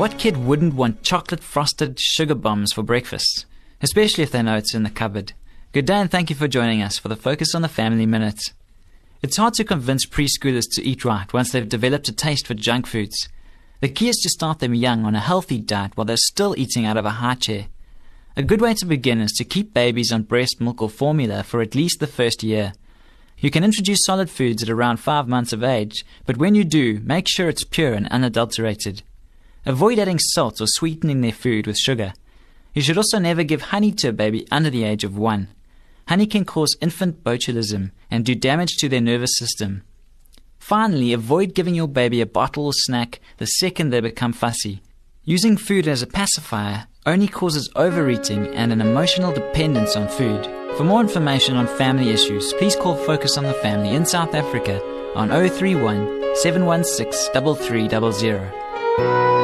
[0.00, 3.44] What kid wouldn't want chocolate frosted sugar bombs for breakfast?
[3.82, 5.34] Especially if they know it's in the cupboard.
[5.72, 8.40] Good day and thank you for joining us for the Focus on the Family Minute.
[9.20, 12.86] It's hard to convince preschoolers to eat right once they've developed a taste for junk
[12.86, 13.28] foods.
[13.82, 16.86] The key is to start them young on a healthy diet while they're still eating
[16.86, 17.66] out of a high chair.
[18.38, 21.60] A good way to begin is to keep babies on breast milk or formula for
[21.60, 22.72] at least the first year.
[23.36, 27.00] You can introduce solid foods at around 5 months of age, but when you do,
[27.00, 29.02] make sure it's pure and unadulterated.
[29.66, 32.14] Avoid adding salt or sweetening their food with sugar.
[32.72, 35.48] You should also never give honey to a baby under the age of 1.
[36.08, 39.82] Honey can cause infant botulism and do damage to their nervous system.
[40.58, 44.82] Finally, avoid giving your baby a bottle or snack the second they become fussy.
[45.24, 50.44] Using food as a pacifier only causes overeating and an emotional dependence on food.
[50.76, 54.80] For more information on family issues, please call Focus on the Family in South Africa
[55.14, 59.39] on 031 716 3300.